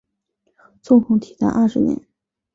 [0.81, 2.01] 纵横体坛二十年。